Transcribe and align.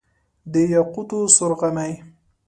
د 0.51 0.53
یاقوتو 0.73 1.19
سور 1.35 1.51
غمی، 1.59 1.93